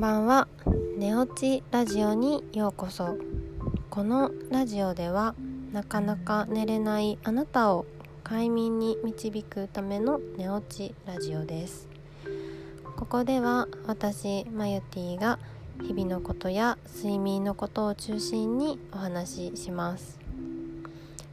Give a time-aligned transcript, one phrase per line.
[0.00, 0.48] んばんは。
[0.96, 3.18] 寝落ちラジオにようこそ。
[3.90, 5.34] このラジオでは
[5.74, 7.84] なかなか寝れないあなたを
[8.24, 11.86] 快眠に導くための寝落ちラジオです。
[12.96, 15.38] ここでは私マユティが
[15.82, 20.18] 日々のことや睡眠のことを中心にお話しします。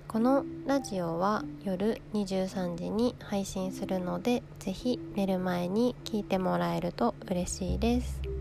[0.10, 8.37] このラジオは夜23時に配信するのでぜひ寝る前に聞いてもらえると嬉しいです。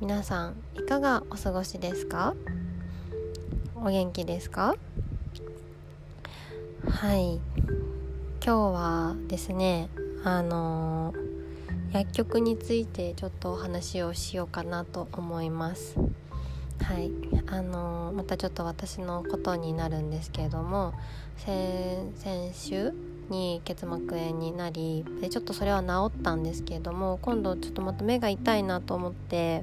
[0.00, 2.34] 皆さんいかがお過ごしですか？
[3.76, 4.74] お元気ですか？
[6.88, 7.40] はい。
[8.44, 9.88] 今日はですね
[10.24, 15.96] あのー、薬局についてちょっとお話をしようかなと思います。
[16.82, 17.12] はい。
[17.46, 20.92] あのー、またちょっと私のことになるんですけれども
[21.36, 22.92] 先週
[23.30, 29.62] に結膜炎になりでちょっとそれは治ったんですけれども今度ちょっとまた目が痛いなと思って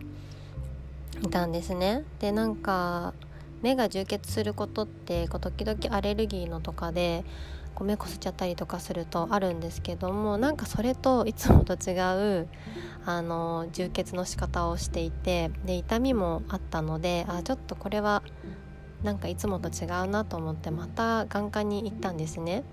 [1.24, 2.04] いたんですね。
[2.20, 3.14] でなんか
[3.62, 7.24] 目が充血することってこう時々アレルギーのとかで
[7.76, 11.94] こう目こすっちゃったりとかするとあるんですけどもなんかそれといつもと違
[12.42, 12.48] う
[13.06, 18.24] あの充血の仕方をしていてで痛みもあったのであちょっとこれは
[19.04, 22.64] なんかいつもと違うなと思ってまた眼科に行ったんですね。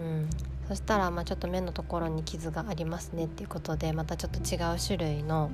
[0.00, 0.30] ん、
[0.68, 5.50] そしたら、まあ、ちょっと目のところに傷がありますねっていうことでまたちょっと違う種類の、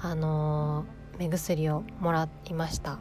[0.00, 2.98] あのー、目薬をもらいました。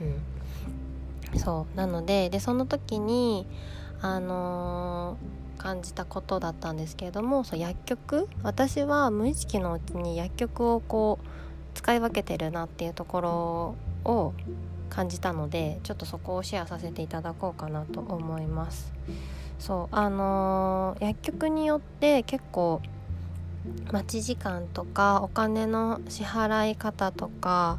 [0.00, 3.46] うん、そうなのででその時に、
[4.00, 8.28] あのー、感じたことだったんですけれどもそう薬局？
[8.42, 11.26] 私は無意識のうちに薬局をこう
[11.74, 14.34] 使い分けてるなっていうところを
[14.96, 18.94] 感じたのでちょっとそこをシェアさせていただこうかなと思います
[19.58, 22.80] そうあのー、薬局によって結構
[23.92, 27.78] 待ち時間とかお金の支払い方とか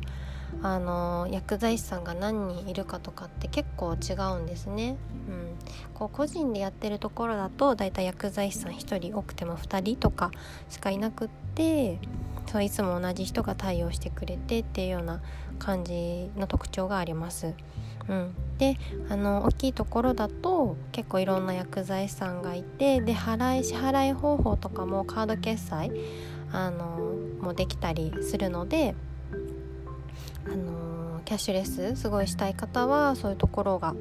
[0.62, 4.96] あの薬剤師さんが何人いるかとかって結構違うんですね。
[5.28, 5.56] うん、
[5.94, 10.32] こう個人でやってるところだとだいたい薬剤師さん1人多くても2人とか
[10.70, 12.00] しかいなくって
[12.48, 15.22] そういつも同じ人が対応してくれてっていうような
[15.60, 17.54] 感じの特徴があります。
[18.10, 18.78] うん、で
[19.10, 25.92] あの大きいところだと結構いろんな薬剤師さんがいてで払い支払い方法とかもカード決済
[26.54, 28.96] あのもできたりするので
[30.46, 33.94] あのキャッシュレスすごいしたい方はそういうところが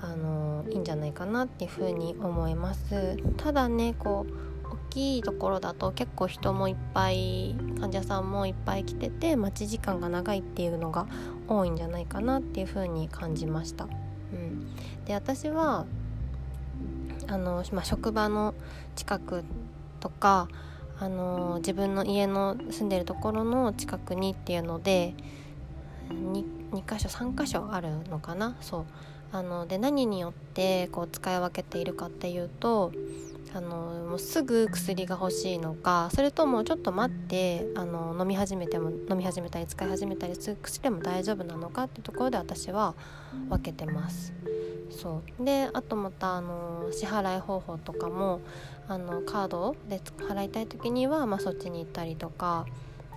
[0.00, 4.49] あのいいんじゃないかなっていうふうに思いますただねこう
[4.90, 11.06] きいところだと結構人もいっぱい患者さんもいっぱい来てて待ち時間が長いっていうのが
[11.48, 13.86] 多いんじゃないかなっていう風に感じました。
[14.32, 15.86] うん、で私は
[17.26, 18.54] あの、まあ、職場の
[18.96, 19.44] 近く
[20.00, 20.48] とか
[20.98, 25.14] あの自分の家の住んでるところの近くにっていうので
[26.10, 28.56] 2, 2箇所3箇所あるのかな。
[28.60, 28.84] そう。
[29.32, 32.92] あので何によってこう使い分けているかっていうと
[33.52, 33.68] あの
[34.08, 42.94] もうすぐ薬が欲しいのかそれともちょっと待ってあの飲み始めても飲み始めたり使い始めたりする薬でも大丈夫なのかってところで私は
[43.48, 44.32] 分けてます。
[44.90, 48.40] そうであとまたあの支払い方法とかも
[48.88, 52.66] あのカードで払いたい時には、まあ、そっちに行ったりとか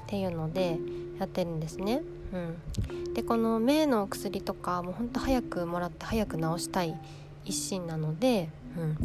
[0.03, 0.77] っていうので
[1.19, 2.03] やってるんですね。
[2.31, 6.95] うん、でこの目の薬とかもうほんと早くもらって早く治したい
[7.45, 8.97] 一心なので、うん、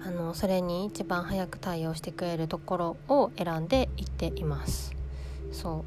[0.00, 4.94] あのそれに一番早く対応してくれるところを選んでいっています。
[5.52, 5.84] そ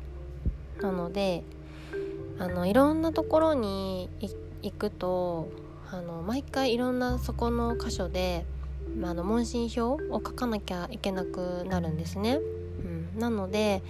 [0.79, 0.81] う。
[0.81, 1.44] なので
[2.39, 4.09] あのいろんなところに
[4.63, 5.49] 行くと
[5.91, 8.45] あの毎回いろんなそこの箇所で、
[8.97, 12.39] まあ、の問診票を書かなきゃいけなくなるんですね、
[13.16, 13.83] うん、なので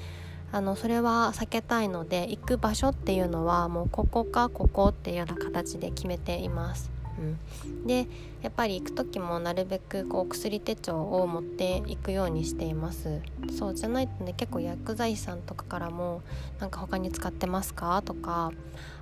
[0.52, 6.92] あのそれは避けたいので行く場所っていうのはもうここかここっていうような形で決めています。
[7.22, 8.08] うん、で
[8.42, 13.22] やっぱり行く時もなるべくこう薬手帳を持っていくようにしています
[13.56, 16.22] そうじゃないとね結構薬剤師さんとかからも
[16.59, 18.52] 「なんか他に使ってますか?」とか、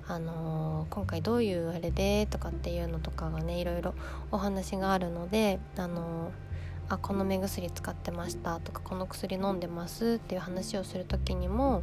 [0.06, 3.94] あのー、今回どういうあれで?」とかっていうのとかがねいろいろ
[4.30, 6.50] お話があるので、あのー
[6.90, 11.82] あこの目薬使ってましたとかこの薬飲んでますっていう話をする時にも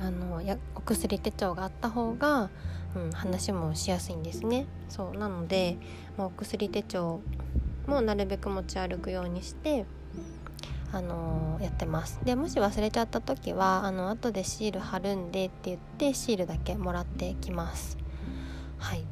[0.00, 2.50] あのやお薬手帳があった方が
[2.96, 4.66] うん、話もしやすいんですね。
[4.88, 5.76] そうなので、
[6.16, 7.20] まあ、お薬手帳
[7.86, 9.86] もなるべく持ち歩くようにして
[10.92, 12.18] あのー、やってます。
[12.24, 17.96] でもし忘れちゃった時はあの後でシール貼るんでって言ってシールだけもらってきます。
[18.78, 19.04] はい。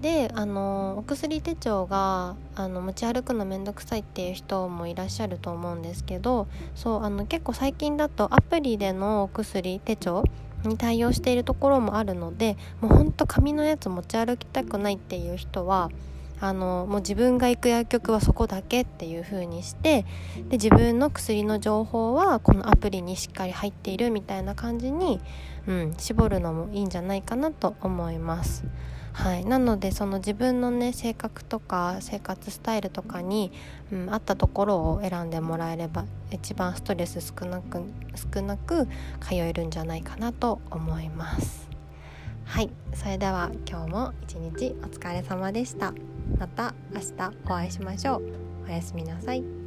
[0.00, 10.24] であのお薬手帳があの持ち歩くのめんどくさいっていう人もいらっしゃると思うんですけどそうあの結構最近だとアプリでのお薬手帳
[10.68, 15.90] に対応しているところもあるのでもうほんと紙のやつ持ち歩きたくないっていう人は
[16.40, 20.04] あのもう自分が行く薬局はそこだけっていう風にして
[20.48, 25.20] で自分の薬の情報はこのアプリにしっかり入っているみたいな感じに、
[25.68, 28.64] うん、絞るのもいいんじゃないかなと思います。
[29.12, 33.52] はい、なのでその自分のね性格とか生活スタイルとかに、
[33.92, 37.82] うん、合ったところを選んでもらえれば一番ストレス少なく
[38.34, 38.86] 少なく
[39.20, 41.68] 通えるんじゃないかなと思います。
[42.44, 42.70] はい。
[42.94, 45.92] それでは今日も一日お疲れ様でした。
[46.38, 48.22] また明日お会いしましょう。
[48.66, 49.61] おやすみなさい。